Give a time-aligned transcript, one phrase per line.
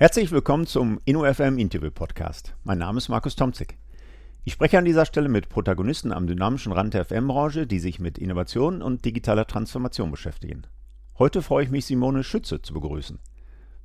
[0.00, 2.54] Herzlich willkommen zum InnoFM Interview Podcast.
[2.62, 3.78] Mein Name ist Markus Tomzig.
[4.44, 8.16] Ich spreche an dieser Stelle mit Protagonisten am dynamischen Rand der FM-Branche, die sich mit
[8.16, 10.68] Innovation und digitaler Transformation beschäftigen.
[11.18, 13.18] Heute freue ich mich, Simone Schütze zu begrüßen.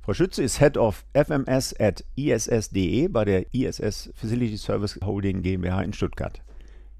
[0.02, 5.82] Frau Schütze ist Head of FMS at ISS.de bei der ISS Facility Service Holding GmbH
[5.82, 6.44] in Stuttgart.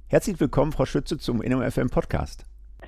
[0.08, 2.46] Herzlich willkommen, Frau Schütze, zum InnoFM Podcast.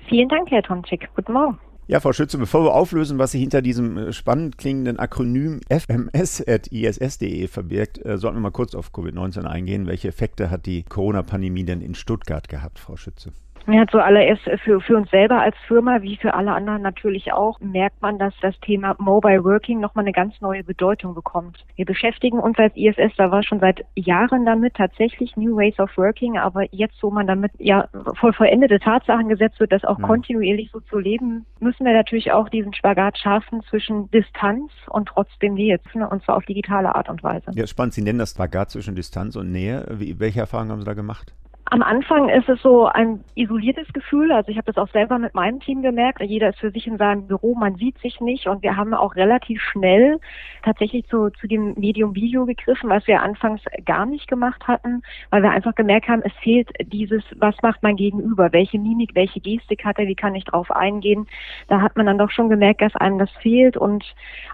[0.09, 1.07] Vielen Dank, Herr Tomzig.
[1.15, 1.57] Guten Morgen.
[1.89, 7.47] Ja, Frau Schütze, bevor wir auflösen, was sich hinter diesem äh, spannend klingenden Akronym fms.iss.de
[7.47, 9.87] verbirgt, äh, sollten wir mal kurz auf Covid-19 eingehen.
[9.87, 13.31] Welche Effekte hat die Corona-Pandemie denn in Stuttgart gehabt, Frau Schütze?
[13.69, 18.01] Ja, zuallererst für, für uns selber als Firma, wie für alle anderen natürlich auch, merkt
[18.01, 21.65] man, dass das Thema Mobile Working nochmal eine ganz neue Bedeutung bekommt.
[21.75, 25.95] Wir beschäftigen uns als ISS, da war schon seit Jahren damit tatsächlich New Ways of
[25.97, 30.07] Working, aber jetzt, wo man damit ja voll vollendete Tatsachen gesetzt wird, das auch ja.
[30.07, 35.55] kontinuierlich so zu leben, müssen wir natürlich auch diesen Spagat schaffen zwischen Distanz und trotzdem
[35.55, 37.51] Nähe, und zwar auf digitale Art und Weise.
[37.53, 37.93] Ja, spannend.
[37.93, 39.85] Sie nennen das Spagat zwischen Distanz und Nähe.
[39.89, 41.33] Wie, welche Erfahrungen haben Sie da gemacht?
[41.69, 44.31] Am Anfang ist es so ein isoliertes Gefühl.
[44.31, 46.21] Also ich habe das auch selber mit meinem Team gemerkt.
[46.21, 49.15] Jeder ist für sich in seinem Büro, man sieht sich nicht und wir haben auch
[49.15, 50.19] relativ schnell
[50.63, 55.43] tatsächlich zu, zu dem Medium Video gegriffen, was wir anfangs gar nicht gemacht hatten, weil
[55.43, 59.83] wir einfach gemerkt haben, es fehlt dieses, was macht mein Gegenüber, welche Mimik, welche Gestik
[59.83, 61.27] hat er, wie kann ich drauf eingehen.
[61.67, 64.05] Da hat man dann doch schon gemerkt, dass einem das fehlt und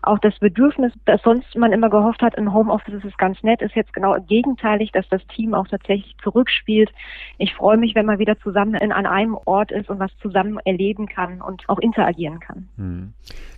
[0.02, 3.61] auch das Bedürfnis, das sonst man immer gehofft hat, im Homeoffice ist es ganz nett,
[3.61, 6.92] ist jetzt genau gegenteilig, dass das Team auch tatsächlich zurückspielt
[7.37, 10.59] ich freue mich, wenn man wieder zusammen in, an einem Ort ist und was zusammen
[10.65, 12.69] erleben kann und auch interagieren kann.
[12.77, 13.13] Hm.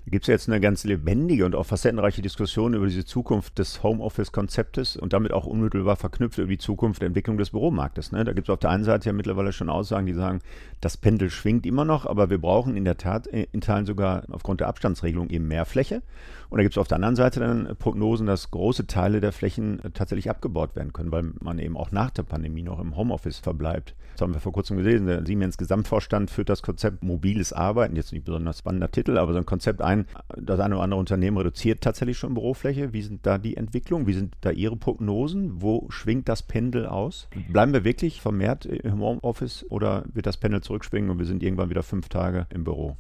[0.05, 3.81] Da gibt es jetzt eine ganz lebendige und auch facettenreiche Diskussion über diese Zukunft des
[3.81, 8.11] Homeoffice-Konzeptes und damit auch unmittelbar verknüpft über die Zukunft der Entwicklung des Büromarktes.
[8.11, 8.23] Ne?
[8.23, 10.41] Da gibt es auf der einen Seite ja mittlerweile schon Aussagen, die sagen,
[10.79, 14.59] das Pendel schwingt immer noch, aber wir brauchen in der Tat in Teilen sogar aufgrund
[14.59, 16.03] der Abstandsregelung eben mehr Fläche.
[16.49, 19.81] Und da gibt es auf der anderen Seite dann Prognosen, dass große Teile der Flächen
[19.94, 23.96] tatsächlich abgebaut werden können, weil man eben auch nach der Pandemie noch im Homeoffice verbleibt.
[24.16, 25.07] Das haben wir vor kurzem gesehen.
[25.07, 29.40] Der Siemens Gesamtvorstand führt das Konzept mobiles Arbeiten, jetzt nicht besonders spannender Titel, aber so
[29.40, 30.07] ein Konzept ein.
[30.38, 32.94] Das eine oder andere Unternehmen reduziert tatsächlich schon Bürofläche.
[32.94, 34.07] Wie sind da die Entwicklungen?
[34.07, 35.62] Wie sind da Ihre Prognosen?
[35.62, 37.28] Wo schwingt das Pendel aus?
[37.50, 41.69] Bleiben wir wirklich vermehrt im Homeoffice oder wird das Pendel zurückschwingen und wir sind irgendwann
[41.69, 42.96] wieder fünf Tage im Büro?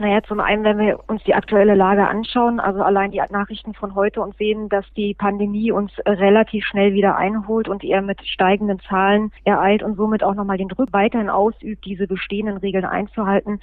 [0.00, 3.96] Naja, zum einen, wenn wir uns die aktuelle Lage anschauen, also allein die Nachrichten von
[3.96, 8.78] heute und sehen, dass die Pandemie uns relativ schnell wieder einholt und eher mit steigenden
[8.78, 13.58] Zahlen ereilt und somit auch nochmal den Druck weiterhin ausübt, diese bestehenden Regeln einzuhalten,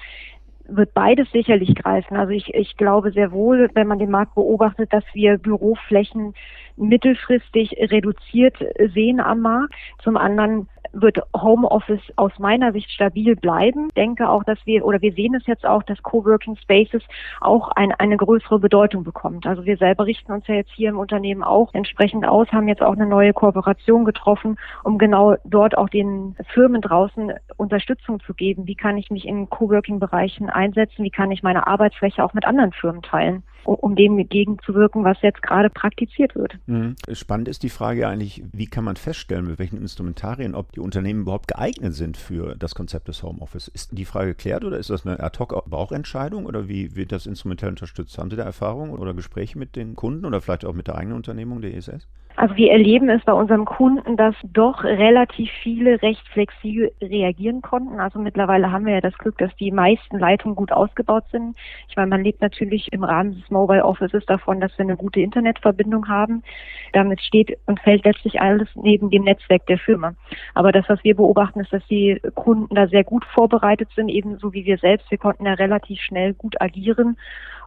[0.67, 2.17] wird beides sicherlich greifen.
[2.17, 6.33] Also ich, ich glaube sehr wohl, wenn man den Markt beobachtet, dass wir Büroflächen
[6.75, 8.57] mittelfristig reduziert
[8.93, 9.73] sehen am Markt.
[10.03, 13.87] Zum anderen wird Homeoffice aus meiner Sicht stabil bleiben.
[13.89, 17.03] Ich denke auch, dass wir, oder wir sehen es jetzt auch, dass Coworking Spaces
[17.41, 19.45] auch ein, eine größere Bedeutung bekommt.
[19.45, 22.81] Also wir selber richten uns ja jetzt hier im Unternehmen auch entsprechend aus, haben jetzt
[22.81, 28.67] auch eine neue Kooperation getroffen, um genau dort auch den Firmen draußen Unterstützung zu geben.
[28.67, 31.03] Wie kann ich mich in Coworking-Bereichen einsetzen?
[31.03, 33.43] Wie kann ich meine Arbeitsfläche auch mit anderen Firmen teilen?
[33.65, 36.53] Um dem entgegenzuwirken, was jetzt gerade praktiziert wird.
[36.67, 36.95] Mhm.
[37.11, 41.21] Spannend ist die Frage eigentlich, wie kann man feststellen, mit welchen Instrumentarien, ob die Unternehmen
[41.21, 43.67] überhaupt geeignet sind für das Konzept des Homeoffice?
[43.67, 48.17] Ist die Frage geklärt oder ist das eine Ad-Hoc-Bauchentscheidung oder wie wird das instrumentell unterstützt?
[48.17, 51.17] Haben Sie da Erfahrungen oder Gespräche mit den Kunden oder vielleicht auch mit der eigenen
[51.17, 52.07] Unternehmung der ESS?
[52.37, 57.99] Also wir erleben es bei unserem Kunden, dass doch relativ viele recht flexibel reagieren konnten.
[57.99, 61.55] Also mittlerweile haben wir ja das Glück, dass die meisten Leitungen gut ausgebaut sind.
[61.87, 65.21] Ich meine, man lebt natürlich im Rahmen des Mobile Offices davon, dass wir eine gute
[65.21, 66.43] Internetverbindung haben.
[66.91, 70.13] Damit steht und fällt letztlich alles neben dem Netzwerk der Firma.
[70.53, 74.51] Aber das, was wir beobachten, ist, dass die Kunden da sehr gut vorbereitet sind, ebenso
[74.51, 75.09] wie wir selbst.
[75.09, 77.17] Wir konnten da relativ schnell gut agieren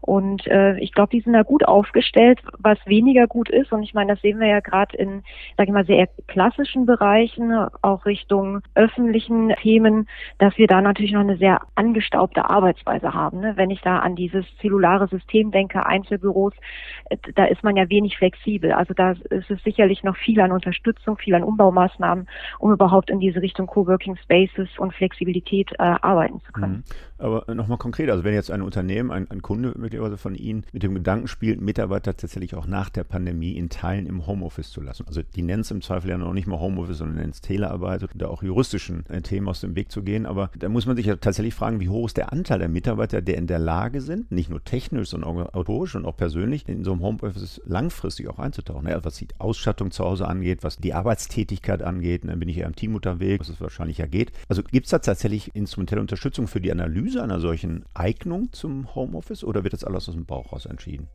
[0.08, 3.72] und äh, ich glaube, die sind da gut aufgestellt, was weniger gut ist.
[3.72, 5.22] Und ich meine, das sehen wir ja gerade in,
[5.58, 7.52] sage ich mal, sehr klassischen Bereichen,
[7.82, 10.08] auch Richtung öffentlichen Themen,
[10.38, 13.40] dass wir da natürlich noch eine sehr angestaubte Arbeitsweise haben.
[13.40, 13.58] Ne?
[13.58, 16.54] Wenn ich da an dieses zellulare System denke, Einzelbüros,
[17.10, 18.72] äh, da ist man ja wenig flexibel.
[18.72, 23.20] Also da ist es sicherlich noch viel an Unterstützung, viel an Umbaumaßnahmen, um überhaupt in
[23.20, 26.82] diese Richtung Coworking Spaces und Flexibilität äh, arbeiten zu können.
[27.18, 30.82] Aber nochmal konkret, also wenn jetzt ein Unternehmen, ein, ein Kunde möglicherweise von Ihnen mit
[30.82, 35.04] dem Gedanken spielt, Mitarbeiter tatsächlich auch nach der Pandemie in Teilen im Homeoffice zu lassen.
[35.06, 38.02] Also die nennen es im Zweifel ja noch nicht mal Homeoffice, sondern nennen es Telearbeit
[38.02, 40.26] und da auch juristischen äh, Themen aus dem Weg zu gehen.
[40.26, 43.20] Aber da muss man sich ja tatsächlich fragen, wie hoch ist der Anteil der Mitarbeiter,
[43.20, 46.84] der in der Lage sind, nicht nur technisch, sondern auch autorisch und auch persönlich in
[46.84, 48.88] so einem Homeoffice langfristig auch einzutauchen.
[48.88, 52.66] Ja, was die Ausstattung zu Hause angeht, was die Arbeitstätigkeit angeht, dann bin ich ja
[52.66, 54.32] im Team unterwegs, was es wahrscheinlich ja geht.
[54.48, 58.94] Also gibt es da tatsächlich instrumentelle Unterstützung für die Analyse Analyse einer solchen Eignung zum
[58.94, 61.08] Homeoffice oder wird das alles aus dem Bauch raus entschieden?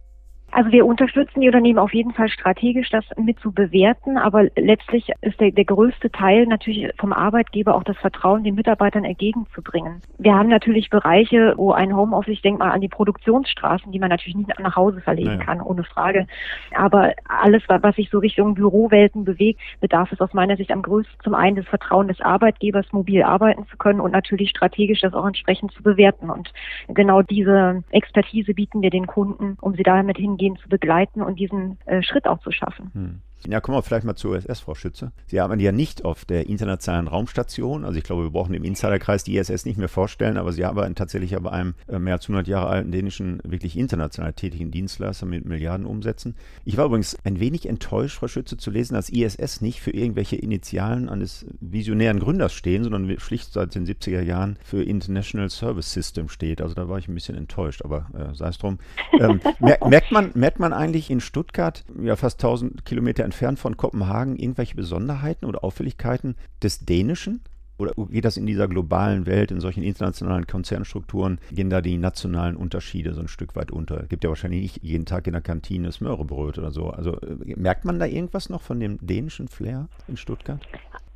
[0.54, 5.12] Also wir unterstützen die Unternehmen auf jeden Fall strategisch, das mit zu bewerten, aber letztlich
[5.22, 10.02] ist der, der größte Teil natürlich vom Arbeitgeber auch das Vertrauen den Mitarbeitern entgegenzubringen.
[10.20, 14.10] Wir haben natürlich Bereiche, wo ein Homeoffice, ich denke mal an die Produktionsstraßen, die man
[14.10, 15.44] natürlich nicht nach Hause verlegen naja.
[15.44, 16.28] kann, ohne Frage.
[16.76, 21.18] Aber alles, was sich so Richtung Bürowelten bewegt, bedarf es aus meiner Sicht am größten
[21.24, 25.26] zum einen des Vertrauen des Arbeitgebers, mobil arbeiten zu können und natürlich strategisch das auch
[25.26, 26.30] entsprechend zu bewerten.
[26.30, 26.54] Und
[26.90, 31.40] genau diese Expertise bieten wir den Kunden, um sie damit hingehen dahingehend zu begleiten und
[31.40, 32.92] diesen äh, Schritt auch zu schaffen.
[32.94, 33.22] Hm.
[33.48, 35.12] Ja, kommen wir vielleicht mal zur ISS, Frau Schütze.
[35.28, 39.26] Sie haben ja nicht auf der internationalen Raumstation, also ich glaube, wir brauchen im Insiderkreis
[39.26, 42.48] die ISS nicht mehr vorstellen, aber Sie haben tatsächlich aber einem äh, mehr als 100
[42.48, 46.36] Jahre alten dänischen, wirklich international tätigen Dienstleister mit Milliarden Umsätzen.
[46.64, 50.38] Ich war übrigens ein wenig enttäuscht, Frau Schütze, zu lesen, dass ISS nicht für irgendwelche
[50.38, 56.30] Initialen eines visionären Gründers stehen, sondern schlicht seit den 70er Jahren für International Service System
[56.30, 56.62] steht.
[56.62, 58.80] Also da war ich ein bisschen enttäuscht, aber äh, sei es drum.
[59.20, 64.36] Ähm, merkt, man, merkt man eigentlich in Stuttgart, ja fast 1000 Kilometer entfernt von Kopenhagen
[64.36, 67.42] irgendwelche Besonderheiten oder Auffälligkeiten des Dänischen?
[67.78, 72.56] Oder geht das in dieser globalen Welt, in solchen internationalen Konzernstrukturen, gehen da die nationalen
[72.56, 74.04] Unterschiede so ein Stück weit unter?
[74.04, 76.92] Gibt ja wahrscheinlich nicht jeden Tag in der Kantine Smörrebröt oder so.
[76.92, 80.62] Also äh, merkt man da irgendwas noch von dem dänischen Flair in Stuttgart?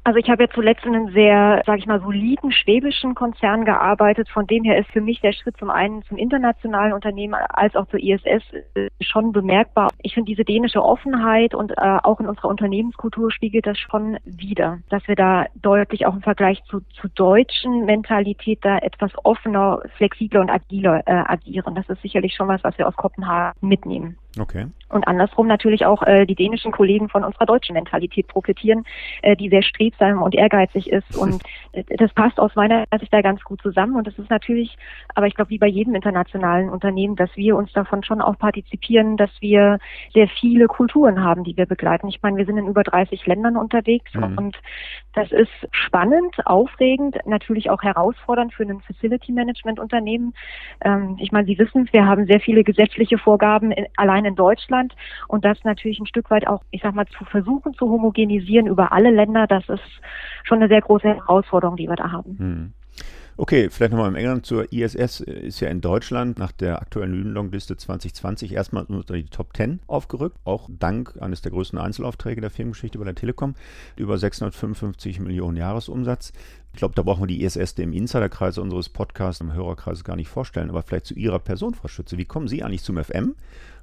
[0.07, 4.29] Also ich habe ja zuletzt in einem sehr, sage ich mal, soliden schwäbischen Konzern gearbeitet.
[4.29, 7.87] Von dem her ist für mich der Schritt zum einen zum internationalen Unternehmen als auch
[7.87, 8.41] zur ISS
[9.01, 9.89] schon bemerkbar.
[10.01, 14.79] Ich finde diese dänische Offenheit und äh, auch in unserer Unternehmenskultur spiegelt das schon wieder,
[14.89, 20.39] dass wir da deutlich auch im Vergleich zu, zu deutschen Mentalität da etwas offener, flexibler
[20.39, 21.75] und agiler äh, agieren.
[21.75, 24.15] Das ist sicherlich schon was, was wir aus Kopenhagen mitnehmen.
[24.39, 24.67] Okay.
[24.89, 28.85] Und andersrum natürlich auch äh, die dänischen Kollegen von unserer deutschen Mentalität profitieren,
[29.21, 31.17] äh, die sehr strebsam und ehrgeizig ist.
[31.17, 31.41] Und
[31.73, 33.95] äh, das passt aus meiner Sicht da ganz gut zusammen.
[33.95, 34.77] Und es ist natürlich,
[35.15, 39.17] aber ich glaube, wie bei jedem internationalen Unternehmen, dass wir uns davon schon auch partizipieren,
[39.17, 39.79] dass wir
[40.13, 42.07] sehr viele Kulturen haben, die wir begleiten.
[42.07, 44.37] Ich meine, wir sind in über 30 Ländern unterwegs mhm.
[44.37, 44.57] und
[45.13, 50.33] das ist spannend, aufregend, natürlich auch herausfordernd für ein Facility Management Unternehmen.
[50.81, 54.95] Ähm, ich meine, Sie wissen, wir haben sehr viele gesetzliche Vorgaben in, allein in Deutschland
[55.27, 58.91] und das natürlich ein Stück weit auch, ich sag mal, zu versuchen zu homogenisieren über
[58.91, 59.81] alle Länder, das ist
[60.43, 62.37] schon eine sehr große Herausforderung, die wir da haben.
[62.37, 62.73] Hm.
[63.39, 67.77] Okay, vielleicht nochmal im England zur ISS ist ja in Deutschland nach der aktuellen Lünenlong-Liste
[67.77, 72.97] 2020 erstmal unter die Top 10 aufgerückt, auch dank eines der größten Einzelaufträge der Firmengeschichte
[72.97, 73.53] bei der Telekom,
[73.95, 76.33] über 655 Millionen Jahresumsatz.
[76.73, 80.29] Ich glaube, da brauchen wir die ISS dem Insiderkreis unseres Podcasts, im Hörerkreis gar nicht
[80.29, 82.17] vorstellen, aber vielleicht zu Ihrer Person, Frau Schütze.
[82.17, 83.35] Wie kommen Sie eigentlich zum FM?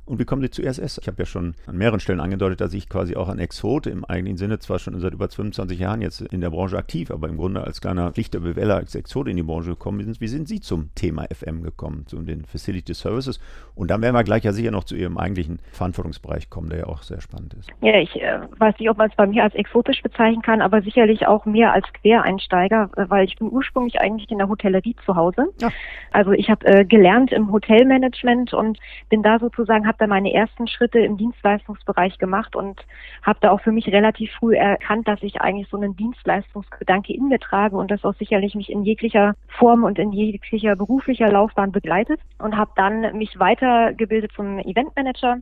[0.07, 0.99] Und wie kommen Sie zu ISS?
[0.99, 4.05] Ich habe ja schon an mehreren Stellen angedeutet, dass ich quasi auch ein Exot im
[4.05, 7.37] eigenen Sinne, zwar schon seit über 25 Jahren jetzt in der Branche aktiv, aber im
[7.37, 10.15] Grunde als kleiner Pflichterbeweller, als Exot in die Branche gekommen bin.
[10.19, 13.41] Wie sind Sie zum Thema FM gekommen, zu den Facility Services?
[13.75, 16.87] Und dann werden wir gleich ja sicher noch zu Ihrem eigentlichen Verantwortungsbereich kommen, der ja
[16.87, 17.71] auch sehr spannend ist.
[17.81, 20.83] Ja, ich äh, weiß nicht, ob man es bei mir als exotisch bezeichnen kann, aber
[20.83, 25.47] sicherlich auch mehr als Quereinsteiger, weil ich bin ursprünglich eigentlich in der Hotellerie zu Hause.
[25.61, 25.71] Ja.
[26.13, 28.79] Also ich habe äh, gelernt im Hotelmanagement und
[29.09, 32.81] bin da sozusagen, habe da meine ersten Schritte im Dienstleistungsbereich gemacht und
[33.23, 37.29] habe da auch für mich relativ früh erkannt, dass ich eigentlich so einen Dienstleistungsgedanke in
[37.29, 41.71] mir trage und das auch sicherlich mich in jeglicher Form und in jeglicher beruflicher Laufbahn
[41.71, 45.39] begleitet und habe dann mich weitergebildet zum Eventmanager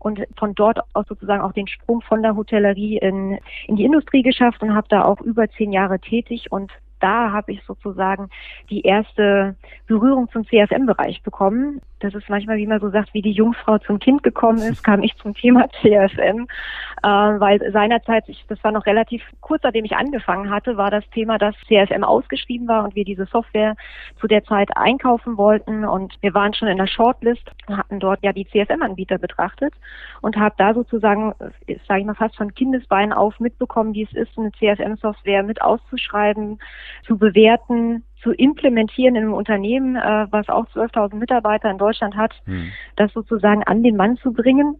[0.00, 4.22] und von dort aus sozusagen auch den Sprung von der Hotellerie in, in die Industrie
[4.22, 6.70] geschafft und habe da auch über zehn Jahre tätig und
[7.04, 8.30] da habe ich sozusagen
[8.70, 9.56] die erste
[9.86, 11.82] Berührung zum CFM-Bereich bekommen.
[12.00, 15.02] Das ist manchmal, wie man so sagt, wie die Jungfrau zum Kind gekommen ist, kam
[15.02, 16.48] ich zum Thema CFM,
[17.04, 21.04] äh, weil seinerzeit, ich, das war noch relativ kurz, nachdem ich angefangen hatte, war das
[21.10, 23.76] Thema, dass CFM ausgeschrieben war und wir diese Software
[24.18, 25.84] zu der Zeit einkaufen wollten.
[25.84, 29.74] Und wir waren schon in der Shortlist, hatten dort ja die CFM-Anbieter betrachtet
[30.22, 31.34] und habe da sozusagen,
[31.86, 36.58] sage ich mal, fast von Kindesbeinen auf mitbekommen, wie es ist, eine CFM-Software mit auszuschreiben,
[37.06, 42.32] zu bewerten, zu implementieren in einem Unternehmen, äh, was auch 12.000 Mitarbeiter in Deutschland hat,
[42.46, 42.72] hm.
[42.96, 44.78] das sozusagen an den Mann zu bringen.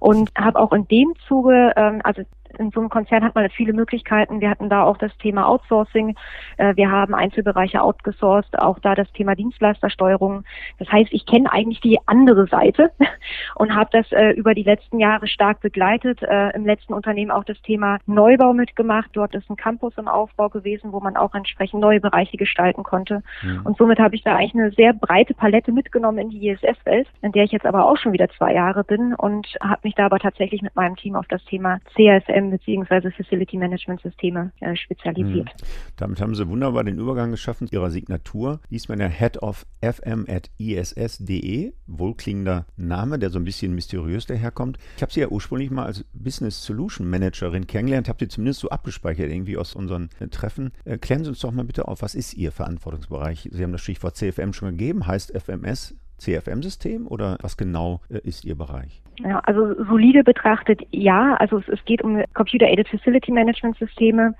[0.00, 2.22] Und habe auch in dem Zuge, ähm, also
[2.58, 4.40] in so einem Konzern hat man viele Möglichkeiten.
[4.40, 6.16] Wir hatten da auch das Thema Outsourcing.
[6.56, 10.44] Äh, wir haben Einzelbereiche outgesourced, auch da das Thema Dienstleistersteuerung.
[10.78, 12.90] Das heißt, ich kenne eigentlich die andere Seite
[13.54, 16.22] und habe das äh, über die letzten Jahre stark begleitet.
[16.22, 19.10] Äh, Im letzten Unternehmen auch das Thema Neubau mitgemacht.
[19.12, 23.22] Dort ist ein Campus im Aufbau gewesen, wo man auch entsprechend neue Bereiche gestalten konnte.
[23.42, 23.62] Mhm.
[23.64, 27.32] Und somit habe ich da eigentlich eine sehr breite Palette mitgenommen in die ISS-Welt, in
[27.32, 30.18] der ich jetzt aber auch schon wieder zwei Jahre bin und habe mich da aber
[30.18, 33.10] tatsächlich mit meinem Team auf das Thema CSM CFM bzw.
[33.10, 35.46] Facility Management Systeme äh, spezialisiert.
[35.46, 35.66] Mhm.
[35.96, 38.60] Damit haben Sie wunderbar den Übergang geschaffen Ihrer Signatur.
[38.68, 44.26] Liest man ja Head of FM at ISS.de, wohlklingender Name, der so ein bisschen mysteriös
[44.26, 44.78] daherkommt.
[44.96, 48.70] Ich habe Sie ja ursprünglich mal als Business Solution Managerin kennengelernt, habe Sie zumindest so
[48.70, 50.72] abgespeichert irgendwie aus unseren äh, Treffen.
[50.84, 53.48] Äh, klären Sie uns doch mal bitte auf, was ist Ihr Verantwortungsbereich?
[53.52, 58.44] Sie haben das Stichwort CFM schon gegeben, heißt FMS CFM-System oder was genau äh, ist
[58.44, 59.02] Ihr Bereich?
[59.22, 61.34] Ja, also solide betrachtet ja.
[61.34, 64.34] Also es, es geht um Computer-Aided Facility Management Systeme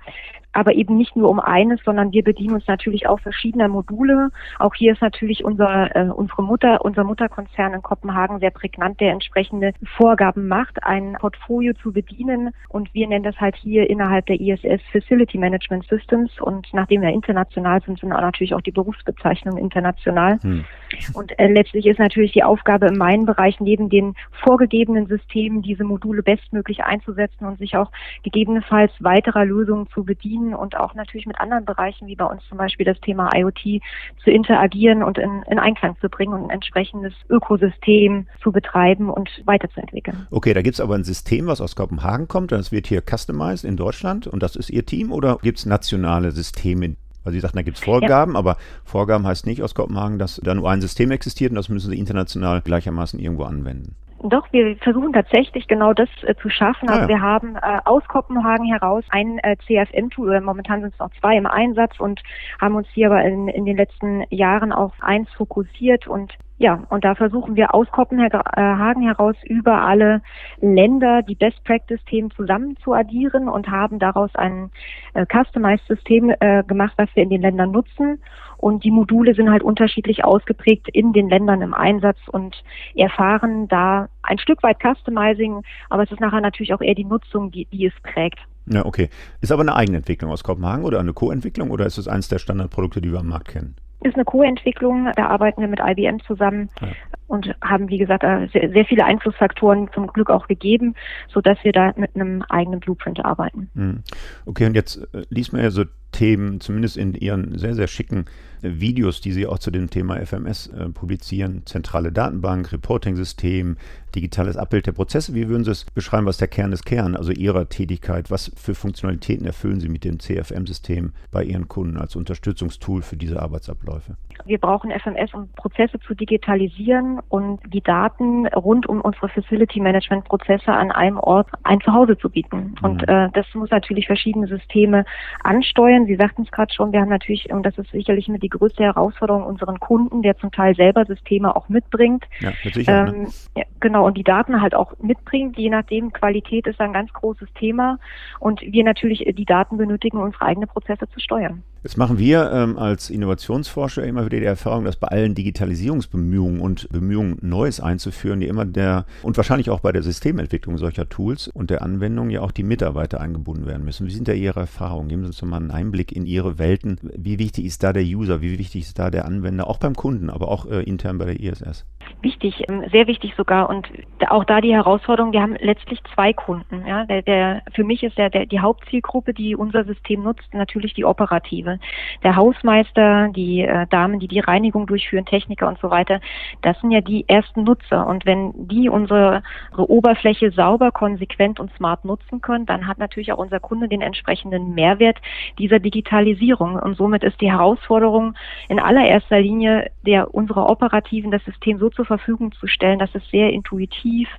[0.53, 4.29] aber eben nicht nur um eines, sondern wir bedienen uns natürlich auch verschiedener Module.
[4.59, 9.11] Auch hier ist natürlich unser, äh, unsere Mutter, unser Mutterkonzern in Kopenhagen sehr prägnant, der
[9.11, 12.51] entsprechende Vorgaben macht, ein Portfolio zu bedienen.
[12.69, 16.31] Und wir nennen das halt hier innerhalb der ISS Facility Management Systems.
[16.41, 20.39] Und nachdem wir international sind, sind natürlich auch die Berufsbezeichnungen international.
[20.41, 20.65] Hm.
[21.13, 24.70] Und äh, letztlich ist natürlich die Aufgabe in meinen Bereich neben den vorgegebenen
[25.07, 27.91] Systemen diese Module bestmöglich einzusetzen und sich auch
[28.23, 32.57] gegebenenfalls weiterer Lösungen zu bedienen und auch natürlich mit anderen Bereichen, wie bei uns zum
[32.57, 33.81] Beispiel das Thema IoT,
[34.23, 39.29] zu interagieren und in, in Einklang zu bringen und ein entsprechendes Ökosystem zu betreiben und
[39.45, 40.27] weiterzuentwickeln.
[40.31, 43.63] Okay, da gibt es aber ein System, was aus Kopenhagen kommt, das wird hier customized
[43.63, 47.57] in Deutschland und das ist Ihr Team oder gibt es nationale Systeme, weil Sie sagten,
[47.57, 48.39] da gibt es Vorgaben, ja.
[48.39, 51.89] aber Vorgaben heißt nicht aus Kopenhagen, dass da nur ein System existiert und das müssen
[51.91, 53.95] Sie international gleichermaßen irgendwo anwenden.
[54.23, 56.89] Doch, wir versuchen tatsächlich genau das äh, zu schaffen.
[56.89, 57.07] Also ah, ja.
[57.07, 61.47] wir haben äh, aus Kopenhagen heraus ein äh, CFM-Tool, momentan sind es noch zwei im
[61.47, 62.21] Einsatz und
[62.59, 67.03] haben uns hier aber in, in den letzten Jahren auf eins fokussiert und ja, und
[67.03, 70.21] da versuchen wir aus Kopenhagen heraus über alle
[70.59, 74.69] Länder die Best Practice-Themen zusammen zu addieren und haben daraus ein
[75.15, 78.21] äh, Customized-System äh, gemacht, was wir in den Ländern nutzen.
[78.57, 82.63] Und die Module sind halt unterschiedlich ausgeprägt in den Ländern im Einsatz und
[82.93, 87.49] erfahren da ein Stück weit Customizing, aber es ist nachher natürlich auch eher die Nutzung,
[87.49, 88.37] die, die es prägt.
[88.67, 89.09] Ja, okay.
[89.41, 93.01] Ist aber eine Eigenentwicklung aus Kopenhagen oder eine Co-Entwicklung oder ist es eines der Standardprodukte,
[93.01, 93.77] die wir am Markt kennen?
[94.01, 95.11] Ist eine Co-Entwicklung.
[95.15, 96.89] Da arbeiten wir mit IBM zusammen ja.
[97.27, 100.95] und haben, wie gesagt, sehr, sehr, viele Einflussfaktoren zum Glück auch gegeben,
[101.27, 103.69] sodass wir da mit einem eigenen Blueprint arbeiten.
[103.75, 104.03] Hm.
[104.45, 108.25] Okay, und jetzt äh, liest man ja so Themen, zumindest in Ihren sehr, sehr schicken
[108.61, 113.77] Videos, die Sie auch zu dem Thema FMS äh, publizieren, zentrale Datenbank, Reporting-System,
[114.15, 115.33] digitales Abbild der Prozesse.
[115.33, 118.29] Wie würden Sie es beschreiben, was der Kern ist Kern, also Ihrer Tätigkeit?
[118.29, 123.41] Was für Funktionalitäten erfüllen Sie mit dem CFM-System bei Ihren Kunden als Unterstützungstool für diese
[123.41, 124.15] Arbeitsabläufe?
[124.45, 130.25] Wir brauchen FMS, um Prozesse zu digitalisieren und die Daten rund um unsere Facility Management
[130.25, 132.75] Prozesse an einem Ort ein Zuhause zu bieten.
[132.79, 132.85] Mhm.
[132.85, 135.05] Und äh, das muss natürlich verschiedene Systeme
[135.43, 136.05] ansteuern.
[136.05, 138.83] Sie sagten es gerade schon, wir haben natürlich, und das ist sicherlich mit die größte
[138.83, 142.25] Herausforderung unseren Kunden, der zum Teil selber Systeme auch mitbringt.
[142.39, 143.09] Ja, sicher, ne?
[143.09, 143.29] ähm, ne?
[143.57, 145.57] ja, genau, und die Daten halt auch mitbringt.
[145.57, 147.97] Je nachdem, Qualität ist ein ganz großes Thema.
[148.39, 151.63] Und wir natürlich die Daten benötigen, um unsere eigenen Prozesse zu steuern.
[151.83, 156.87] Jetzt machen wir ähm, als Innovationsforscher immer wieder die Erfahrung, dass bei allen Digitalisierungsbemühungen und
[156.89, 161.71] Bemühungen, Neues einzuführen, die immer der und wahrscheinlich auch bei der Systementwicklung solcher Tools und
[161.71, 164.05] der Anwendung ja auch die Mitarbeiter eingebunden werden müssen.
[164.05, 165.09] Wie sind da Ihre Erfahrungen?
[165.09, 166.99] Geben Sie uns mal einen Einblick in Ihre Welten.
[167.01, 168.41] Wie wichtig ist da der User?
[168.41, 169.67] Wie wichtig ist da der Anwender?
[169.67, 171.85] Auch beim Kunden, aber auch äh, intern bei der ISS?
[172.21, 173.69] Wichtig, ähm, sehr wichtig sogar.
[173.69, 173.87] Und
[174.29, 176.85] auch da die Herausforderung, wir haben letztlich zwei Kunden.
[176.85, 177.05] Ja?
[177.05, 181.05] Der, der, für mich ist der, der, die Hauptzielgruppe, die unser System nutzt, natürlich die
[181.05, 181.79] operative.
[182.23, 186.21] Der Hausmeister, die äh, Damen, die die Reinigung durchführen, Techniker und so weiter,
[186.61, 188.05] das sind ja die ersten Nutzer.
[188.05, 193.33] Und wenn die unsere, unsere Oberfläche sauber, konsequent und smart nutzen können, dann hat natürlich
[193.33, 195.17] auch unser Kunde den entsprechenden Mehrwert
[195.57, 196.75] dieser Digitalisierung.
[196.75, 198.35] Und somit ist die Herausforderung
[198.69, 203.27] in allererster Linie der unserer Operativen das System so zur Verfügung zu stellen, dass es
[203.29, 204.29] sehr intuitiv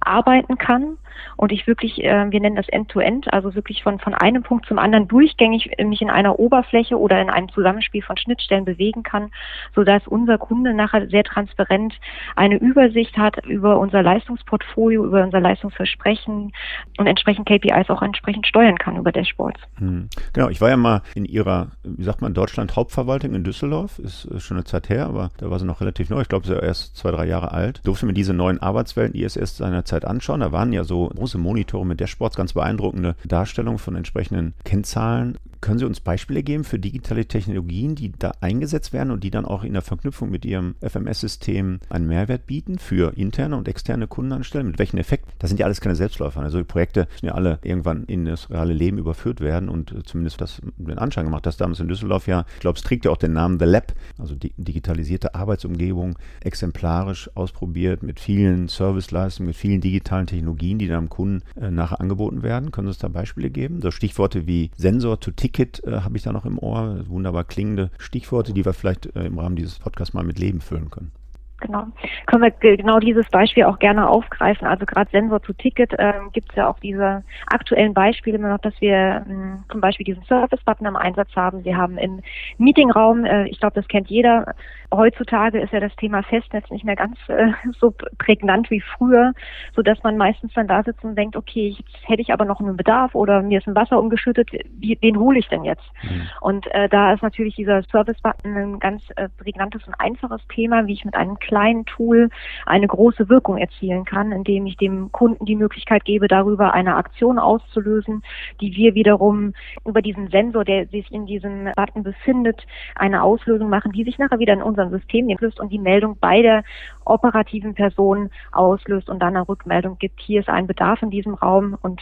[0.00, 0.98] arbeiten kann
[1.36, 4.66] und ich wirklich, äh, wir nennen das End-to-End, -End, also wirklich von, von einem Punkt
[4.66, 9.30] zum anderen durchgängig mich in einer Oberfläche oder in einem Zusammenspiel von Schnittstellen bewegen kann,
[9.74, 11.94] sodass unser Kunde nachher sehr transparent
[12.36, 16.52] eine Übersicht hat über unser Leistungsportfolio, über unser Leistungsversprechen
[16.98, 19.60] und entsprechend KPIs auch entsprechend steuern kann über Dashboards.
[19.78, 20.08] Hm.
[20.32, 24.28] Genau, ich war ja mal in Ihrer, wie sagt man, Deutschland Hauptverwaltung in Düsseldorf, ist,
[24.38, 26.62] schon eine Zeit her, aber da war sie noch relativ neu, ich glaube, sie ist
[26.62, 27.80] erst zwei, drei Jahre alt.
[27.84, 32.00] Durfte mir diese neuen Arbeitswelten ISS seinerzeit anschauen, da waren ja so große Monitore mit
[32.00, 35.38] Dashboards, ganz beeindruckende Darstellung von entsprechenden Kennzahlen.
[35.60, 39.46] Können Sie uns Beispiele geben für digitale Technologien, die da eingesetzt werden und die dann
[39.46, 44.66] auch in der Verknüpfung mit Ihrem FMS-System einen Mehrwert bieten für interne und externe Kundenanstellen?
[44.66, 45.32] Mit welchen Effekten?
[45.38, 46.40] Das sind ja alles keine Selbstläufer.
[46.40, 50.38] Also die Projekte müssen ja alle irgendwann in das reale Leben überführt werden und zumindest
[50.42, 53.16] das den Anschein gemacht, dass damals in Düsseldorf ja, ich glaube, es trägt ja auch
[53.16, 59.56] den Namen The Lab, also die digitalisierte Arbeitsumgebung, exemplarisch exemplarisch ausprobiert mit vielen Serviceleistungen, mit
[59.56, 62.70] vielen digitalen Technologien, die dann am Kunden äh, nachher angeboten werden.
[62.70, 63.80] Können Sie uns da Beispiele geben?
[63.82, 67.04] So Stichworte wie Sensor to Ticket äh, habe ich da noch im Ohr.
[67.08, 70.90] Wunderbar klingende Stichworte, die wir vielleicht äh, im Rahmen dieses Podcasts mal mit Leben füllen
[70.90, 71.12] können.
[71.60, 71.86] Genau.
[72.26, 74.66] Können wir genau dieses Beispiel auch gerne aufgreifen.
[74.66, 78.58] Also gerade Sensor zu Ticket ähm, gibt es ja auch diese aktuellen Beispiele immer noch,
[78.58, 81.64] dass wir ähm, zum Beispiel diesen Service-Button im Einsatz haben.
[81.64, 82.20] Wir haben im
[82.58, 84.54] Meetingraum, äh, ich glaube, das kennt jeder,
[84.92, 89.32] heutzutage ist ja das Thema Festnetz nicht mehr ganz äh, so prägnant wie früher,
[89.74, 92.60] so dass man meistens dann da sitzt und denkt, okay, jetzt hätte ich aber noch
[92.60, 95.84] einen Bedarf oder mir ist ein Wasser umgeschüttet, wie, wen hole ich denn jetzt?
[96.02, 96.28] Mhm.
[96.40, 100.94] Und äh, da ist natürlich dieser Service-Button ein ganz äh, prägnantes und einfaches Thema, wie
[100.94, 102.30] ich mit einem kleinen Tool
[102.66, 107.38] eine große Wirkung erzielen kann, indem ich dem Kunden die Möglichkeit gebe, darüber eine Aktion
[107.38, 108.22] auszulösen,
[108.60, 109.54] die wir wiederum
[109.86, 114.40] über diesen Sensor, der sich in diesem Button befindet, eine Auslösung machen, die sich nachher
[114.40, 116.64] wieder in unserem System löst und die Meldung bei der
[117.04, 121.78] operativen Person auslöst und dann eine Rückmeldung gibt, hier ist ein Bedarf in diesem Raum
[121.82, 122.00] und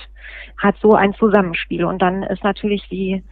[0.56, 1.84] hat so ein Zusammenspiel.
[1.84, 3.22] Und dann ist natürlich die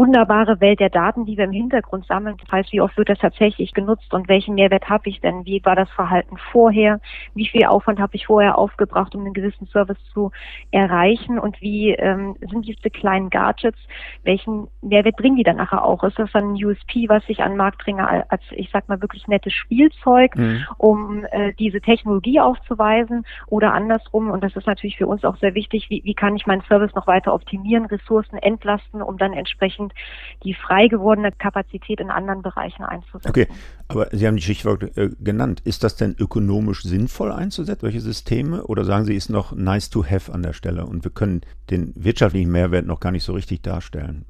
[0.00, 2.36] wunderbare Welt der Daten, die wir im Hintergrund sammeln.
[2.40, 5.44] Das heißt, wie oft wird das tatsächlich genutzt und welchen Mehrwert habe ich denn?
[5.44, 7.00] Wie war das Verhalten vorher?
[7.34, 10.30] Wie viel Aufwand habe ich vorher aufgebracht, um einen gewissen Service zu
[10.70, 11.38] erreichen?
[11.38, 13.78] Und wie ähm, sind diese kleinen Gadgets?
[14.24, 16.02] Welchen Mehrwert bringen die dann nachher auch?
[16.02, 19.02] Ist das dann ein USP, was ich an den Markt bringe, als, ich sag mal,
[19.02, 20.64] wirklich nettes Spielzeug, mhm.
[20.78, 23.26] um äh, diese Technologie aufzuweisen?
[23.48, 26.46] Oder andersrum, und das ist natürlich für uns auch sehr wichtig, wie, wie kann ich
[26.46, 32.00] meinen Service noch weiter optimieren, Ressourcen entlasten, um dann entsprechend entsprechend die frei gewordene Kapazität
[32.00, 33.28] in anderen Bereichen einzusetzen.
[33.28, 33.46] Okay,
[33.88, 35.60] aber Sie haben die Stichworte äh, genannt.
[35.64, 38.64] Ist das denn ökonomisch sinnvoll einzusetzen, solche Systeme?
[38.64, 41.92] Oder sagen Sie, ist noch nice to have an der Stelle und wir können den
[41.94, 44.24] wirtschaftlichen Mehrwert noch gar nicht so richtig darstellen?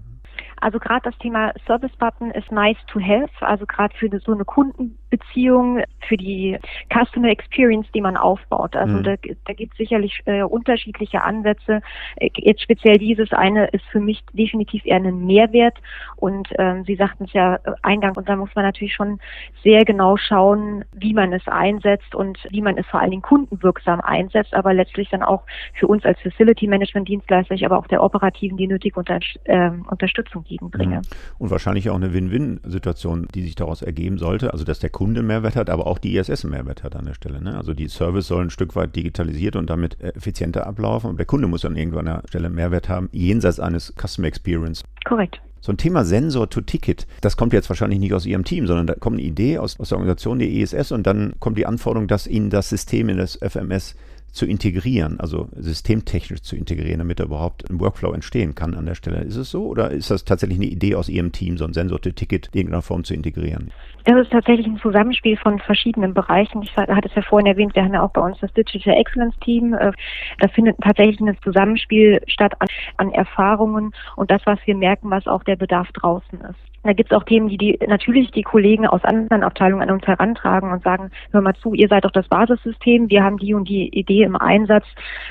[0.61, 4.45] Also gerade das Thema Service Button ist nice to have, also gerade für so eine
[4.45, 6.59] Kundenbeziehung, für die
[6.93, 8.77] Customer Experience, die man aufbaut.
[8.77, 9.03] Also mhm.
[9.05, 9.15] da,
[9.47, 11.81] da gibt es sicherlich äh, unterschiedliche Ansätze.
[12.17, 15.79] Äh, jetzt speziell dieses eine ist für mich definitiv eher ein Mehrwert
[16.17, 19.19] und ähm, Sie sagten es ja äh, eingang und da muss man natürlich schon
[19.63, 24.01] sehr genau schauen, wie man es einsetzt und wie man es vor allen Dingen kundenwirksam
[24.01, 25.43] einsetzt, aber letztlich dann auch
[25.75, 30.45] für uns als Facility Management Dienstleister, aber auch der operativen die nötige Unter äh, Unterstützung
[30.51, 30.97] entgegenbringe.
[30.97, 31.03] Mhm.
[31.39, 34.53] Und wahrscheinlich auch eine Win-Win-Situation, die sich daraus ergeben sollte.
[34.53, 37.41] Also, dass der Kunde Mehrwert hat, aber auch die ISS Mehrwert hat an der Stelle.
[37.43, 37.57] Ne?
[37.57, 41.11] Also, die Service soll ein Stück weit digitalisiert und damit effizienter ablaufen.
[41.11, 44.83] Und der Kunde muss an irgendeiner Stelle Mehrwert haben, jenseits eines Customer Experience.
[45.05, 45.41] Korrekt.
[45.63, 48.87] So ein Thema Sensor to Ticket, das kommt jetzt wahrscheinlich nicht aus Ihrem Team, sondern
[48.87, 52.09] da kommt eine Idee aus, aus der Organisation der ISS und dann kommt die Anforderung,
[52.09, 53.95] dass Ihnen das System in das FMS
[54.33, 58.95] zu integrieren, also systemtechnisch zu integrieren, damit da überhaupt ein Workflow entstehen kann an der
[58.95, 59.21] Stelle.
[59.21, 62.49] Ist es so oder ist das tatsächlich eine Idee aus Ihrem Team, so ein Sensor-to-Ticket
[62.53, 63.71] in irgendeiner Form zu integrieren?
[64.05, 66.63] Das ist tatsächlich ein Zusammenspiel von verschiedenen Bereichen.
[66.63, 69.35] Ich hatte es ja vorhin erwähnt, wir haben ja auch bei uns das Digital Excellence
[69.41, 69.75] Team.
[69.75, 69.93] Äh,
[70.39, 75.27] da findet tatsächlich ein Zusammenspiel statt an, an Erfahrungen und das, was wir merken, was
[75.27, 76.70] auch der Bedarf draußen ist.
[76.83, 80.07] Da gibt es auch Themen, die, die natürlich die Kollegen aus anderen Abteilungen an uns
[80.07, 83.69] herantragen und sagen, hör mal zu, ihr seid doch das Basissystem, wir haben die und
[83.69, 84.87] die Idee im Einsatz.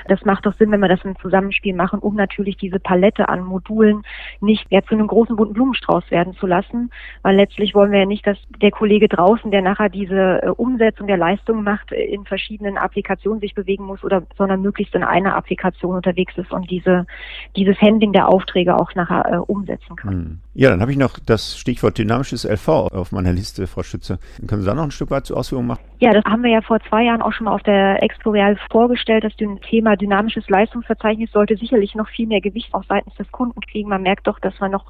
[0.08, 3.44] Das macht doch Sinn, wenn wir das im Zusammenspiel machen, um natürlich diese Palette an
[3.44, 4.04] Modulen
[4.42, 6.92] nicht ja, zu einem großen bunten Blumenstrauß werden zu lassen.
[7.24, 11.08] Weil letztlich wollen wir ja nicht, dass der Kollege draußen, der nachher diese äh, Umsetzung
[11.08, 15.36] der Leistung macht, äh, in verschiedenen Applikationen sich bewegen muss oder sondern möglichst in einer
[15.36, 17.08] Applikation unterwegs ist und diese
[17.56, 20.12] dieses Handling der Aufträge auch nachher äh, umsetzen kann.
[20.12, 20.40] Hm.
[20.54, 24.20] Ja, dann habe ich noch das Stichwort dynamisches LV auf meiner Liste, Frau Schütze.
[24.48, 25.84] Können Sie da noch ein Stück weit zur Ausführung machen?
[26.02, 29.26] Ja, das haben wir ja vor zwei Jahren auch schon mal auf der Explorial vorgestellt.
[29.26, 33.90] Das Thema dynamisches Leistungsverzeichnis sollte sicherlich noch viel mehr Gewicht auch seitens des Kunden kriegen.
[33.90, 34.86] Man merkt doch, dass man noch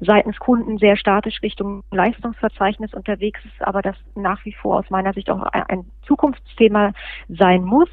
[0.00, 5.12] seitens Kunden sehr statisch Richtung Leistungsverzeichnis unterwegs ist, aber das nach wie vor aus meiner
[5.12, 6.92] Sicht auch ein Zukunftsthema
[7.28, 7.90] sein muss,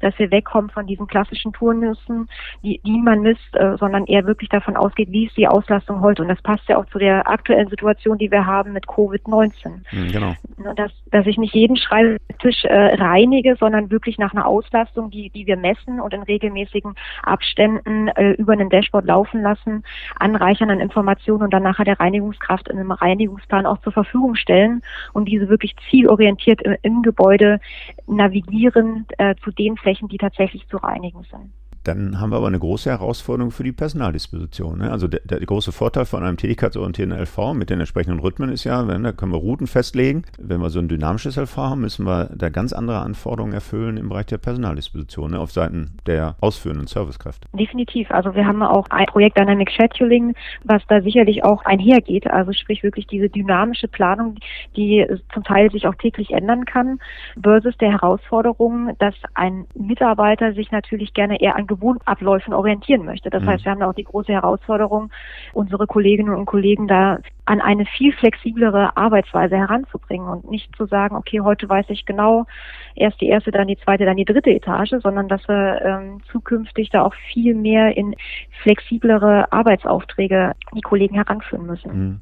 [0.00, 2.28] dass wir wegkommen von diesen klassischen Turnissen,
[2.62, 6.22] die, die man misst, äh, sondern eher wirklich davon ausgeht, wie ist die Auslastung heute.
[6.22, 9.82] Und das passt ja auch zu der aktuellen Situation, die wir haben mit Covid-19.
[9.90, 10.34] Mhm, genau.
[10.76, 15.46] Dass, dass ich nicht jeden Schreibtisch äh, reinige, sondern wirklich nach einer Auslastung, die, die
[15.46, 19.84] wir messen und in regelmäßigen Abständen äh, über einen Dashboard laufen lassen,
[20.18, 24.82] anreichern an Informationen und dann nachher der Reinigungskraft in einem Reinigungsplan auch zur Verfügung stellen
[25.12, 27.60] und diese wirklich zielorientiert im, im Gebäude
[28.06, 31.52] navigieren äh, zu den Flächen, die tatsächlich zu reinigen sind.
[31.84, 34.78] Dann haben wir aber eine große Herausforderung für die Personaldisposition.
[34.78, 34.90] Ne?
[34.90, 38.88] Also der, der, große Vorteil von einem tätigkeitsorientierten LV mit den entsprechenden Rhythmen ist ja,
[38.88, 40.24] wenn, da können wir Routen festlegen.
[40.38, 44.08] Wenn wir so ein dynamisches LV haben, müssen wir da ganz andere Anforderungen erfüllen im
[44.08, 45.38] Bereich der Personaldisposition ne?
[45.38, 47.48] auf Seiten der ausführenden Servicekräfte.
[47.52, 48.10] Definitiv.
[48.10, 52.26] Also wir haben auch ein Projekt Dynamic Scheduling, was da sicherlich auch einhergeht.
[52.26, 54.36] Also sprich wirklich diese dynamische Planung,
[54.74, 56.98] die zum Teil sich auch täglich ändern kann,
[57.42, 63.30] versus der Herausforderung, dass ein Mitarbeiter sich natürlich gerne eher an gewohnten Abläufen orientieren möchte.
[63.30, 63.48] Das mhm.
[63.48, 65.10] heißt, wir haben da auch die große Herausforderung,
[65.52, 71.16] unsere Kolleginnen und Kollegen da an eine viel flexiblere Arbeitsweise heranzubringen und nicht zu sagen,
[71.16, 72.46] okay, heute weiß ich genau,
[72.94, 76.90] erst die erste, dann die zweite, dann die dritte Etage, sondern dass wir ähm, zukünftig
[76.90, 78.14] da auch viel mehr in
[78.62, 81.92] flexiblere Arbeitsaufträge die Kollegen heranführen müssen.
[81.92, 82.20] Mhm.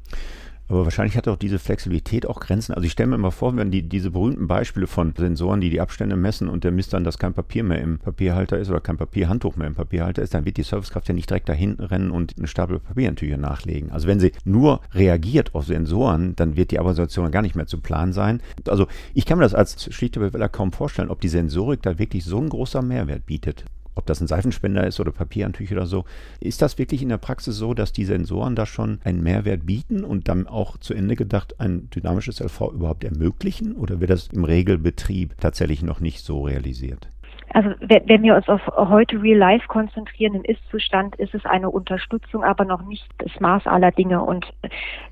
[0.69, 2.73] Aber wahrscheinlich hat auch diese Flexibilität auch Grenzen.
[2.73, 5.81] Also ich stelle mir immer vor, wenn die, diese berühmten Beispiele von Sensoren, die die
[5.81, 8.97] Abstände messen und der misst dann, dass kein Papier mehr im Papierhalter ist oder kein
[8.97, 12.35] Papierhandtuch mehr im Papierhalter ist, dann wird die Servicekraft ja nicht direkt dahin rennen und
[12.37, 13.91] eine Stapel Papiertücher nachlegen.
[13.91, 17.79] Also wenn sie nur reagiert auf Sensoren, dann wird die Organisation gar nicht mehr zu
[17.81, 18.41] planen sein.
[18.67, 22.23] Also ich kann mir das als schlichter Beweller kaum vorstellen, ob die Sensorik da wirklich
[22.23, 26.05] so ein großer Mehrwert bietet ob das ein Seifenspender ist oder Papierantücher oder so.
[26.39, 30.03] Ist das wirklich in der Praxis so, dass die Sensoren da schon einen Mehrwert bieten
[30.03, 33.73] und dann auch zu Ende gedacht ein dynamisches LV überhaupt ermöglichen?
[33.73, 37.12] Oder wird das im Regelbetrieb tatsächlich noch nicht so realisiert?
[37.53, 42.43] Also wenn wir uns auf heute Real Life konzentrieren, im Ist-Zustand ist es eine Unterstützung,
[42.43, 44.23] aber noch nicht das Maß aller Dinge.
[44.23, 44.51] Und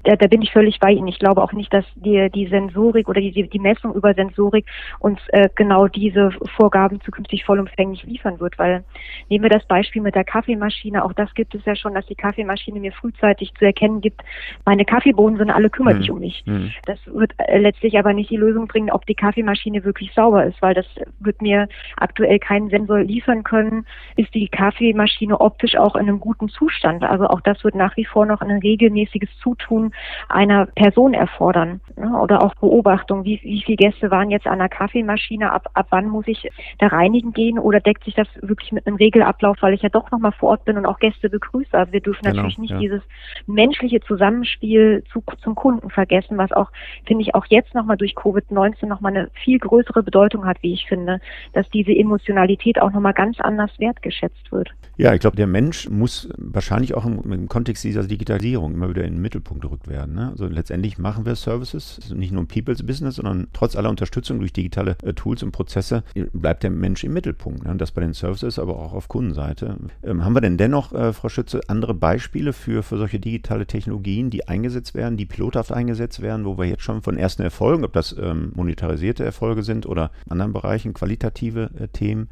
[0.03, 1.07] da, da bin ich völlig bei Ihnen.
[1.07, 4.65] Ich glaube auch nicht, dass die, die Sensorik oder die, die Messung über Sensorik
[4.99, 8.57] uns äh, genau diese Vorgaben zukünftig vollumfänglich liefern wird.
[8.57, 8.83] Weil
[9.29, 12.15] nehmen wir das Beispiel mit der Kaffeemaschine, auch das gibt es ja schon, dass die
[12.15, 14.21] Kaffeemaschine mir frühzeitig zu erkennen gibt,
[14.65, 16.15] meine Kaffeebohnen sind alle, kümmert sich mhm.
[16.15, 16.43] um mich.
[16.47, 16.71] Mhm.
[16.85, 20.59] Das wird äh, letztlich aber nicht die Lösung bringen, ob die Kaffeemaschine wirklich sauber ist,
[20.61, 20.87] weil das
[21.19, 26.19] wird mir aktuell aktuell keinen Sensor liefern können, ist die Kaffeemaschine optisch auch in einem
[26.19, 27.03] guten Zustand.
[27.03, 29.93] Also auch das wird nach wie vor noch ein regelmäßiges Zutun
[30.29, 31.81] einer Person erfordern.
[31.95, 36.07] Oder auch Beobachtung, wie, wie viele Gäste waren jetzt an der Kaffeemaschine, ab, ab wann
[36.07, 39.81] muss ich da reinigen gehen oder deckt sich das wirklich mit einem Regelablauf, weil ich
[39.81, 41.73] ja doch nochmal vor Ort bin und auch Gäste begrüße.
[41.73, 42.79] Also wir dürfen genau, natürlich nicht ja.
[42.79, 43.01] dieses
[43.45, 46.71] menschliche Zusammenspiel zu, zum Kunden vergessen, was auch,
[47.05, 50.85] finde ich, auch jetzt nochmal durch Covid-19 nochmal eine viel größere Bedeutung hat, wie ich
[50.87, 51.19] finde,
[51.53, 54.69] dass diese Emotionen Emotionalität auch nochmal ganz anders wertgeschätzt wird.
[54.97, 59.03] Ja, ich glaube, der Mensch muss wahrscheinlich auch im, im, Kontext dieser Digitalisierung immer wieder
[59.03, 60.13] in den Mittelpunkt gerückt werden.
[60.13, 60.29] Ne?
[60.29, 64.53] Also letztendlich machen wir Services, nicht nur ein People's Business, sondern trotz aller Unterstützung durch
[64.53, 66.03] digitale äh, Tools und Prozesse
[66.33, 67.65] bleibt der Mensch im Mittelpunkt.
[67.65, 67.71] Ne?
[67.71, 69.77] Und das bei den Services, aber auch auf Kundenseite.
[70.03, 74.29] Ähm, haben wir denn dennoch, äh, Frau Schütze, andere Beispiele für, für solche digitale Technologien,
[74.29, 77.93] die eingesetzt werden, die pilothaft eingesetzt werden, wo wir jetzt schon von ersten Erfolgen, ob
[77.93, 82.27] das ähm, monetarisierte Erfolge sind oder anderen Bereichen qualitative äh, Themen, team?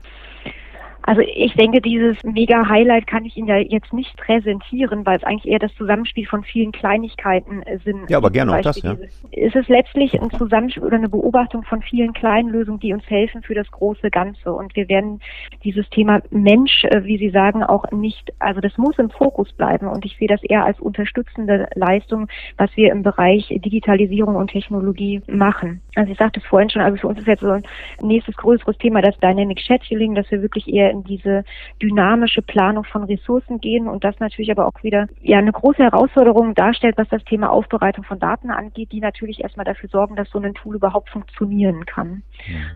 [1.10, 5.52] Also ich denke, dieses Mega-Highlight kann ich Ihnen ja jetzt nicht präsentieren, weil es eigentlich
[5.52, 8.08] eher das Zusammenspiel von vielen Kleinigkeiten äh, sind.
[8.12, 8.96] Ja, aber gerne auch das, ja.
[9.32, 13.42] Ist es letztlich ein Zusammenspiel oder eine Beobachtung von vielen kleinen Lösungen, die uns helfen
[13.42, 14.54] für das große Ganze.
[14.54, 15.20] Und wir werden
[15.64, 19.88] dieses Thema Mensch, äh, wie Sie sagen, auch nicht, also das muss im Fokus bleiben.
[19.88, 25.24] Und ich sehe das eher als unterstützende Leistung, was wir im Bereich Digitalisierung und Technologie
[25.26, 25.82] machen.
[25.96, 27.64] Also ich sagte es vorhin schon, also für uns ist jetzt so ein
[28.00, 31.44] nächstes größeres Thema das Dynamic Scheduling, dass wir wirklich eher in in diese
[31.82, 36.56] dynamische Planung von Ressourcen gehen und das natürlich aber auch wieder ja eine große Herausforderung
[36.56, 40.40] darstellt, was das Thema Aufbereitung von Daten angeht, die natürlich erstmal dafür sorgen, dass so
[40.40, 42.24] ein Tool überhaupt funktionieren kann.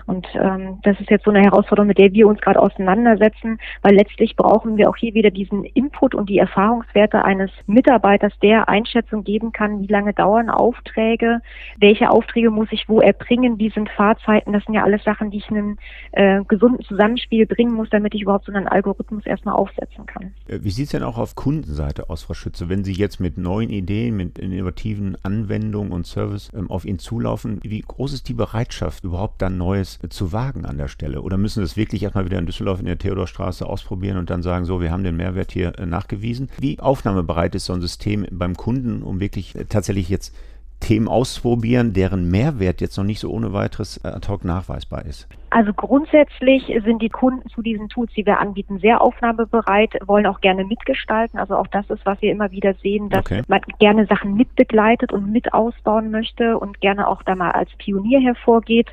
[0.05, 3.95] Und ähm, das ist jetzt so eine Herausforderung, mit der wir uns gerade auseinandersetzen, weil
[3.95, 9.23] letztlich brauchen wir auch hier wieder diesen Input und die Erfahrungswerte eines Mitarbeiters, der Einschätzung
[9.23, 11.39] geben kann, wie lange dauern Aufträge,
[11.77, 15.37] welche Aufträge muss ich wo erbringen, wie sind Fahrzeiten, das sind ja alles Sachen, die
[15.37, 15.77] ich in einem
[16.11, 20.33] äh, gesunden Zusammenspiel bringen muss, damit damit ich überhaupt so einen Algorithmus erstmal aufsetzen kann.
[20.47, 23.37] Äh, wie sieht es denn auch auf Kundenseite aus, Frau Schütze, wenn Sie jetzt mit
[23.37, 27.59] neuen Ideen, mit innovativen Anwendungen und Service ähm, auf ihn zulaufen?
[27.63, 31.21] Wie groß ist die Bereitschaft, überhaupt dann Neues äh, zu wagen an der Stelle?
[31.21, 34.43] Oder müssen Sie es wirklich erstmal wieder in Düsseldorf in der Theodorstraße ausprobieren und dann
[34.43, 36.49] sagen, so, wir haben den Mehrwert hier äh, nachgewiesen?
[36.59, 40.35] Wie aufnahmebereit ist so ein System beim Kunden, um wirklich tatsächlich jetzt
[40.81, 45.29] Themen auszuprobieren, deren Mehrwert jetzt noch nicht so ohne weiteres ad hoc nachweisbar ist?
[45.53, 50.41] Also grundsätzlich sind die Kunden zu diesen Tools, die wir anbieten, sehr aufnahmebereit, wollen auch
[50.41, 51.37] gerne mitgestalten.
[51.37, 53.43] Also auch das ist, was wir immer wieder sehen, dass okay.
[53.47, 58.19] man gerne Sachen mitbegleitet und mit ausbauen möchte und gerne auch da mal als Pionier
[58.19, 58.89] hervorgeht.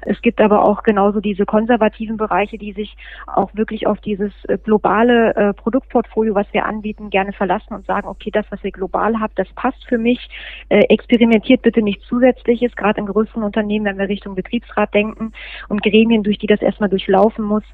[0.00, 4.56] Es gibt aber auch genauso diese konservativen Bereiche, die sich auch wirklich auf dieses äh,
[4.56, 9.20] globale äh, Produktportfolio, was wir anbieten, gerne verlassen und sagen, okay, das, was ihr global
[9.20, 10.30] habt, das passt für mich.
[10.70, 15.32] Äh, experimentiert bitte nicht zusätzliches, gerade in größeren Unternehmen, wenn wir Richtung Betriebsrat denken
[15.68, 17.64] und Gremien, durch die das erstmal durchlaufen muss,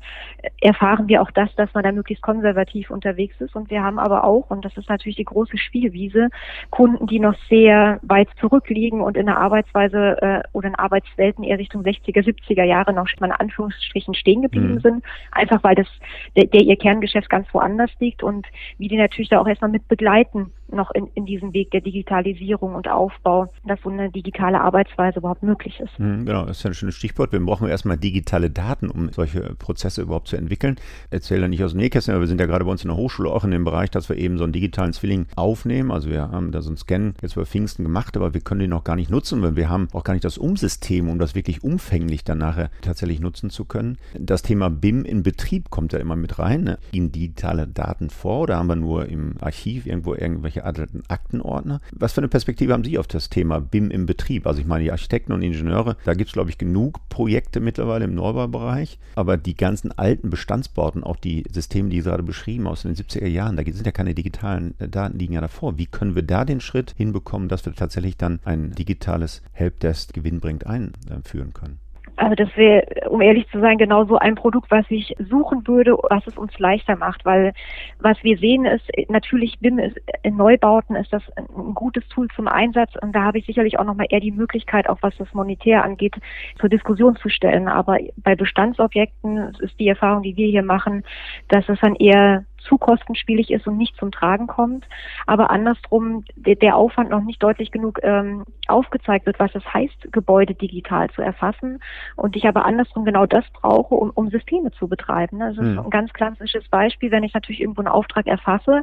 [0.60, 3.54] erfahren wir auch das, dass man da möglichst konservativ unterwegs ist.
[3.54, 6.28] Und wir haben aber auch, und das ist natürlich die große Spielwiese,
[6.70, 11.58] Kunden, die noch sehr weit zurückliegen und in der Arbeitsweise äh, oder in Arbeitswelten eher
[11.58, 14.80] Richtung 60er, 70er Jahre noch mal in Anführungsstrichen stehen geblieben mhm.
[14.80, 15.88] sind, einfach weil das
[16.36, 18.46] der, der ihr Kerngeschäft ganz woanders liegt und
[18.78, 22.74] wie die natürlich da auch erstmal mit begleiten noch in, in diesem Weg der Digitalisierung
[22.74, 25.98] und Aufbau, dass so eine digitale Arbeitsweise überhaupt möglich ist.
[25.98, 27.32] Mhm, genau, das ist ja ein schönes Stichwort.
[27.32, 30.76] Wir brauchen erstmal digitale Daten, um solche Prozesse überhaupt zu entwickeln.
[31.10, 32.96] Erzähle da nicht aus dem Nähkästchen, aber wir sind ja gerade bei uns in der
[32.96, 35.90] Hochschule auch in dem Bereich, dass wir eben so einen digitalen Zwilling aufnehmen.
[35.90, 38.70] Also wir haben da so einen Scan jetzt bei Pfingsten gemacht, aber wir können den
[38.70, 41.62] noch gar nicht nutzen, weil wir haben auch gar nicht das Umsystem, um das wirklich
[41.62, 43.98] umfänglich dann nachher tatsächlich nutzen zu können.
[44.18, 46.64] Das Thema BIM in Betrieb kommt ja immer mit rein.
[46.64, 46.78] Ne?
[46.92, 51.80] Liegen digitale Daten vor oder haben wir nur im Archiv irgendwo irgendwelche Aktenordner?
[51.92, 54.46] Was für eine Perspektive haben Sie auf das Thema BIM im Betrieb?
[54.46, 58.04] Also ich meine, die Architekten und Ingenieure, da gibt es, glaube ich, genug Projekte mittlerweile
[58.04, 62.82] im Neubaubereich, aber die ganzen alten Bestandsbauten, auch die Systeme, die Sie gerade beschrieben aus
[62.82, 65.78] den 70er Jahren, da sind ja keine digitalen äh, Daten, liegen ja davor.
[65.78, 70.66] Wie können wir da den Schritt hinbekommen, dass wir tatsächlich dann ein digitales Helpdesk gewinnbringend
[70.66, 71.83] einführen können?
[72.16, 75.96] Also das wäre, um ehrlich zu sein, genau so ein Produkt, was ich suchen würde,
[76.10, 77.52] was es uns leichter macht, weil
[77.98, 82.46] was wir sehen ist, natürlich BIM ist, in Neubauten ist das ein gutes Tool zum
[82.46, 85.82] Einsatz und da habe ich sicherlich auch nochmal eher die Möglichkeit, auch was das Monetär
[85.82, 86.14] angeht,
[86.60, 87.66] zur Diskussion zu stellen.
[87.66, 91.02] Aber bei Bestandsobjekten ist die Erfahrung, die wir hier machen,
[91.48, 94.86] dass es dann eher zu kostenspielig ist und nicht zum Tragen kommt.
[95.26, 100.54] Aber andersrum der, Aufwand noch nicht deutlich genug ähm, aufgezeigt wird, was es heißt, Gebäude
[100.54, 101.80] digital zu erfassen.
[102.16, 105.38] Und ich aber andersrum genau das brauche, um, um Systeme zu betreiben.
[105.38, 105.78] Das ist mhm.
[105.78, 107.10] ein ganz klassisches Beispiel.
[107.10, 108.82] Wenn ich natürlich irgendwo einen Auftrag erfasse,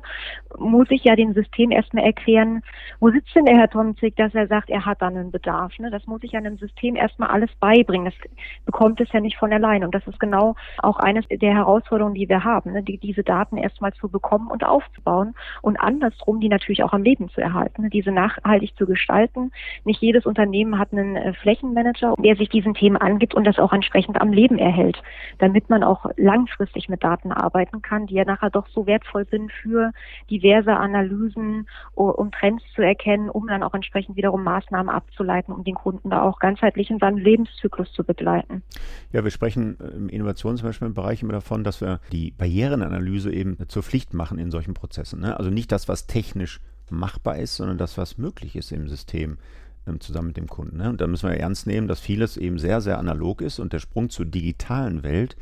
[0.57, 2.61] muss ich ja dem System erstmal erklären,
[2.99, 5.77] wo sitzt denn der Herr Tomzig, dass er sagt, er hat dann einen Bedarf.
[5.79, 5.89] Ne?
[5.89, 8.05] Das muss ich einem System erstmal alles beibringen.
[8.05, 8.31] Das
[8.65, 9.83] bekommt es ja nicht von allein.
[9.83, 12.83] Und das ist genau auch eines der Herausforderungen, die wir haben, ne?
[12.83, 17.03] die, diese Daten erst erstmal zu bekommen und aufzubauen und andersrum die natürlich auch am
[17.03, 19.51] Leben zu erhalten, diese nachhaltig zu gestalten.
[19.85, 23.73] Nicht jedes Unternehmen hat einen äh, Flächenmanager, der sich diesen Themen angibt und das auch
[23.73, 25.01] entsprechend am Leben erhält,
[25.39, 29.51] damit man auch langfristig mit Daten arbeiten kann, die ja nachher doch so wertvoll sind
[29.51, 29.91] für
[30.29, 35.75] diverse Analysen, um Trends zu erkennen, um dann auch entsprechend wiederum Maßnahmen abzuleiten, um den
[35.75, 38.63] Kunden da auch ganzheitlich in seinem Lebenszyklus zu begleiten.
[39.11, 44.39] Ja, wir sprechen im Innovationsmanagement-Bereich immer davon, dass wir die Barrierenanalyse eben zur Pflicht machen
[44.39, 45.19] in solchen Prozessen.
[45.19, 45.37] Ne?
[45.37, 49.37] Also nicht das, was technisch machbar ist, sondern das, was möglich ist im System
[49.87, 50.77] ähm, zusammen mit dem Kunden.
[50.77, 50.89] Ne?
[50.89, 53.79] Und da müssen wir ernst nehmen, dass vieles eben sehr, sehr analog ist und der
[53.79, 55.35] Sprung zur digitalen Welt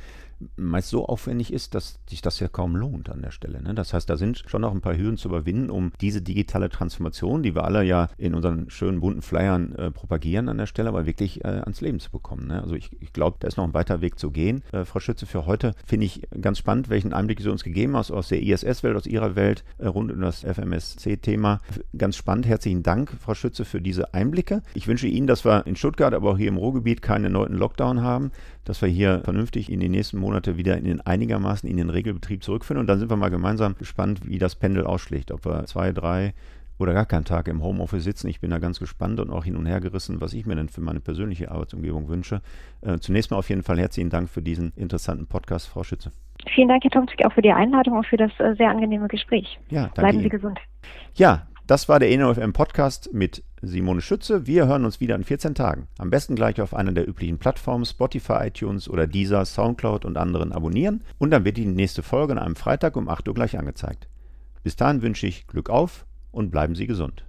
[0.56, 3.62] meist so aufwendig ist, dass sich das ja kaum lohnt an der Stelle.
[3.62, 3.74] Ne?
[3.74, 7.44] Das heißt, da sind schon noch ein paar Hürden zu überwinden, um diese digitale Transformation,
[7.44, 11.06] die wir alle ja in unseren schönen bunten Flyern äh, propagieren an der Stelle, aber
[11.06, 12.48] wirklich äh, ans Leben zu bekommen.
[12.48, 12.62] Ne?
[12.62, 14.64] Also ich, ich glaube, da ist noch ein weiter Weg zu gehen.
[14.72, 18.00] Äh, Frau Schütze, für heute finde ich ganz spannend, welchen Einblick Sie uns gegeben haben
[18.12, 21.60] aus, der ISS-Welt, aus Ihrer Welt äh, rund um das FMSC-Thema.
[21.98, 22.48] Ganz spannend.
[22.48, 24.62] Herzlichen Dank, Frau Schütze, für diese Einblicke.
[24.74, 28.02] Ich wünsche Ihnen, dass wir in Stuttgart, aber auch hier im Ruhrgebiet keinen erneuten Lockdown
[28.02, 28.32] haben,
[28.70, 32.44] dass wir hier vernünftig in den nächsten Monate wieder in den einigermaßen in den Regelbetrieb
[32.44, 32.82] zurückfinden.
[32.82, 35.32] Und dann sind wir mal gemeinsam gespannt, wie das Pendel ausschlägt.
[35.32, 36.36] Ob wir zwei, drei
[36.78, 38.28] oder gar keinen Tag im Homeoffice sitzen.
[38.28, 40.70] Ich bin da ganz gespannt und auch hin und her gerissen, was ich mir denn
[40.70, 42.44] für meine persönliche Arbeitsumgebung wünsche.
[42.82, 46.12] Äh, zunächst mal auf jeden Fall herzlichen Dank für diesen interessanten Podcast, Frau Schütze.
[46.54, 49.60] Vielen Dank, Herr Tomczyk, auch für die Einladung und für das äh, sehr angenehme Gespräch.
[49.72, 50.24] Ja, danke Bleiben Ihnen.
[50.26, 50.60] Sie gesund.
[51.16, 54.48] Ja, das war der ENOFM Podcast mit Simone Schütze.
[54.48, 55.88] Wir hören uns wieder in 14 Tagen.
[55.98, 60.52] Am besten gleich auf einer der üblichen Plattformen Spotify, iTunes oder Deezer, Soundcloud und anderen
[60.52, 61.04] abonnieren.
[61.18, 64.08] Und dann wird die nächste Folge an einem Freitag um 8 Uhr gleich angezeigt.
[64.64, 67.26] Bis dahin wünsche ich Glück auf und bleiben Sie gesund.